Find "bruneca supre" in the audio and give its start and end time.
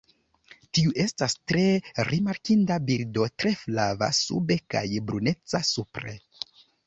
5.11-6.15